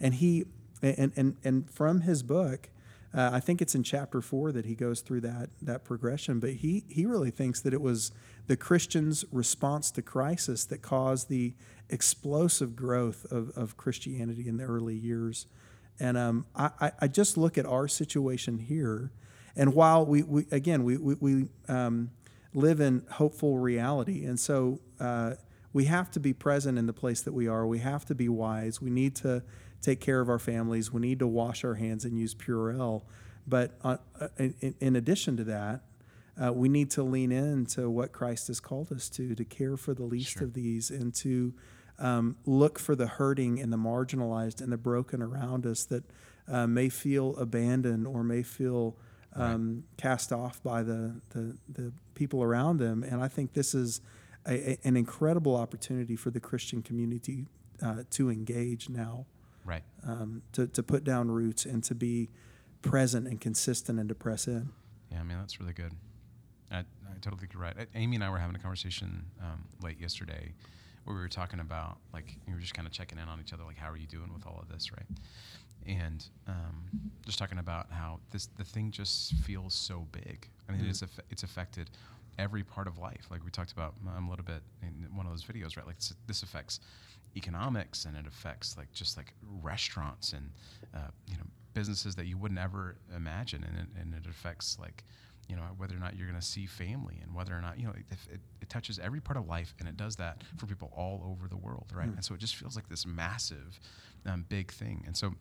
[0.00, 0.46] And he,
[0.80, 2.70] and, and, and from his book,
[3.12, 6.40] uh, I think it's in chapter four that he goes through that that progression.
[6.40, 8.12] But he he really thinks that it was
[8.46, 11.54] the Christians' response to crisis that caused the
[11.90, 15.46] explosive growth of, of Christianity in the early years.
[16.00, 19.12] And um, I, I- just look at our situation here,
[19.54, 22.10] and while we, we again we we, we um,
[22.54, 25.34] live in hopeful reality, and so uh,
[25.72, 27.66] we have to be present in the place that we are.
[27.66, 28.80] We have to be wise.
[28.80, 29.42] We need to
[29.82, 30.92] take care of our families.
[30.92, 33.02] We need to wash our hands and use Purell.
[33.46, 35.82] But uh, uh, in, in addition to that,
[36.42, 39.94] uh, we need to lean into what Christ has called us to, to care for
[39.94, 40.44] the least Sure.
[40.44, 41.54] of these and to
[42.00, 46.02] um, look for the hurting and the marginalized and the broken around us that
[46.48, 48.96] uh, may feel abandoned or may feel
[49.36, 53.02] um, cast off by the, the, the people around them.
[53.04, 54.00] And I think this is
[54.46, 57.46] a, a- an incredible opportunity for the Christian community
[57.82, 59.26] uh, to engage now,
[59.64, 59.82] Right.
[60.06, 62.30] um, to, to put down roots and to be
[62.82, 64.70] present and consistent and to press in.
[65.12, 65.92] Yeah, I mean that's really good.
[66.72, 66.84] I, I
[67.20, 67.76] totally think you're right.
[67.94, 70.54] Amy and I were having a conversation um, late yesterday
[71.04, 73.52] where we were talking about like we were just kind of checking in on each
[73.52, 75.06] other, like how are you doing with all of this, right?
[75.86, 76.84] And um,
[77.24, 80.48] just talking about how this the thing just feels so big.
[80.68, 81.90] I mean, it's aff- it's affected
[82.38, 83.26] every part of life.
[83.30, 85.86] Like we talked about um, a little bit in one of those videos, right?
[85.86, 86.80] Like this, this affects
[87.36, 89.32] economics and it affects like just like
[89.62, 90.50] restaurants and
[90.94, 95.04] uh, you know businesses that you wouldn't ever imagine and it, and it affects like
[95.50, 97.84] you know whether or not you're going to see family and whether or not you
[97.86, 100.90] know it, it, it touches every part of life and it does that for people
[100.96, 103.80] all over the world right and so it just feels like this massive
[104.26, 105.34] um, big thing and so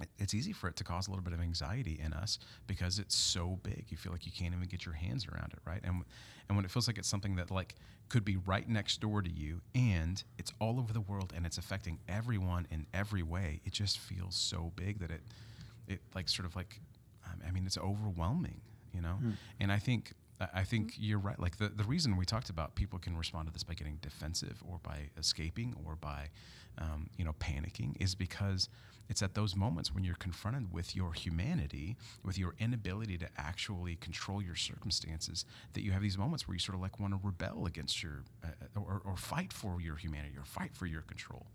[0.00, 2.98] it- it's easy for it to cause a little bit of anxiety in us because
[3.00, 3.86] it's so big.
[3.88, 5.80] You feel like you can't even get your hands around it, right?
[5.82, 6.04] And
[6.48, 7.74] and when it feels like it's something that like
[8.08, 11.58] could be right next door to you and it's all over the world and it's
[11.58, 15.22] affecting everyone in every way, it just feels so big that it
[15.88, 16.80] it like sort of like
[17.26, 18.60] um, I mean it's overwhelming,
[18.94, 19.18] you know.
[19.60, 20.12] And I think
[20.54, 21.38] I- think you're right.
[21.38, 24.62] Like the, the reason we talked about people can respond to this by getting defensive
[24.68, 26.28] or by escaping or by,
[26.78, 28.68] um, you know, panicking is because
[29.08, 33.96] it's at those moments when you're confronted with your humanity, with your inability to actually
[33.96, 37.20] control your circumstances, that you have these moments where you sort of like want to
[37.22, 38.48] rebel against your, uh,
[38.80, 41.46] or, or fight for your humanity or fight for your control,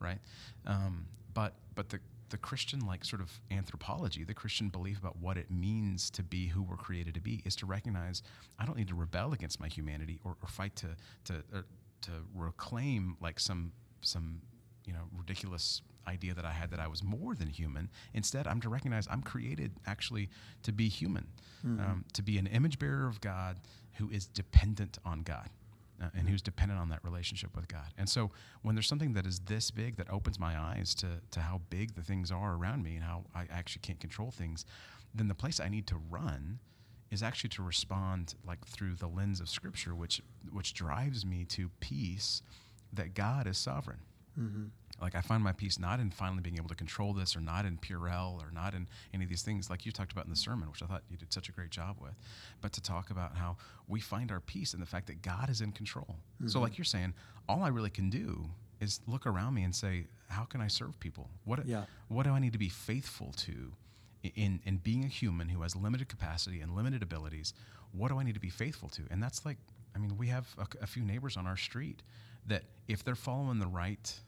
[0.00, 0.18] right?
[0.66, 2.00] Um, but but the
[2.32, 6.48] the Christian like sort of anthropology, the Christian belief about what it means to be
[6.48, 8.22] who we're created to be, is to recognize
[8.58, 10.88] I don't need to rebel against my humanity or, or fight to
[11.26, 11.66] to or
[12.02, 14.40] to reclaim like some some
[14.84, 17.90] you know ridiculous idea that I had that I was more than human.
[18.14, 20.30] Instead, I'm to recognize I'm created actually
[20.64, 21.28] to be human,
[21.64, 23.58] um, to be an image bearer of God
[23.98, 25.48] who is dependent on God
[26.02, 27.92] uh, and who's dependent on that relationship with God.
[27.96, 28.30] And so
[28.62, 31.94] when there's something that is this big that opens my eyes to, to how big
[31.94, 34.64] the things are around me and how I actually can't control things,
[35.14, 36.58] then the place I need to run
[37.10, 41.70] is actually to respond like through the lens of scripture, which which drives me to
[41.80, 42.42] peace
[42.92, 44.00] that God is sovereign.
[44.38, 44.64] Mm-hmm.
[45.00, 47.64] Like I find my peace not in finally being able to control this, or not
[47.64, 50.36] in Purell, or not in any of these things like you talked about in the
[50.36, 50.50] mm-hmm.
[50.50, 52.14] sermon, which I thought you did such a great job with.
[52.60, 53.56] But to talk about how
[53.88, 56.16] we find our peace in the fact that God is in control.
[56.40, 56.62] So, mm-hmm.
[56.62, 57.14] like you're saying,
[57.48, 60.98] all I really can do is look around me and say, how can I serve
[60.98, 61.30] people?
[61.44, 61.84] What Yeah.
[62.08, 63.72] what do I need to be faithful to
[64.22, 67.54] in in being a human who has limited capacity and limited abilities?
[67.92, 69.02] What do I need to be faithful to?
[69.10, 69.58] And that's like,
[69.94, 72.02] I mean, we have a, a few neighbors on our street
[72.46, 74.20] that if they're following the right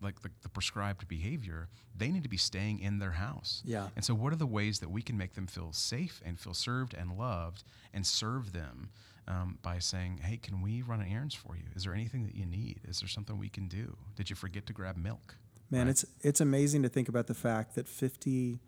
[0.00, 3.62] like the, the prescribed behavior, they need to be staying in their house.
[3.64, 3.88] Yeah.
[3.96, 6.54] And so, what are the ways that we can make them feel safe and feel
[6.54, 8.90] served and loved and serve them
[9.26, 11.64] um, by saying, hey, can we run errands for you?
[11.74, 12.80] Is there anything that you need?
[12.88, 13.96] Is there something we can do?
[14.14, 15.36] Did you forget to grab milk?
[15.70, 15.90] Man, Right.
[15.90, 18.60] it's it's amazing to think about the fact that 50,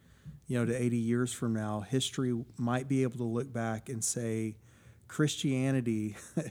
[0.49, 4.05] you know, to 80 years from now, history might be able to look back and
[4.05, 4.57] say
[5.09, 6.17] Christianity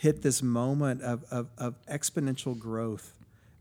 [0.00, 3.12] hit this moment of, of, of exponential growth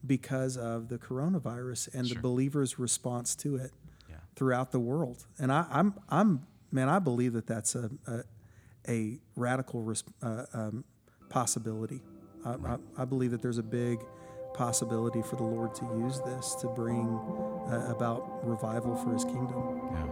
[0.07, 2.15] because of the coronavirus and Sure.
[2.15, 3.71] the believers' response to it
[4.09, 4.15] Yeah.
[4.37, 5.25] throughout the world.
[5.37, 8.23] And I, I'm, I'm, man, I believe that that's a, a,
[8.87, 10.85] a radical res- uh, um,
[11.27, 11.99] possibility.
[12.45, 13.99] I, I, I believe that there's a big
[14.53, 17.05] possibility for the Lord to use this to bring
[17.67, 19.81] uh, about revival for His kingdom.
[19.91, 20.07] Yeah.